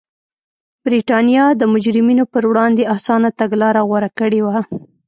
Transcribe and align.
برېټانیا 0.85 1.45
د 1.55 1.61
مجرمینو 1.73 2.23
پر 2.33 2.43
وړاندې 2.49 2.83
اسانه 2.95 3.29
تګلاره 3.39 3.81
غوره 3.87 4.09
کړې 4.19 4.39
وه. 4.45 4.57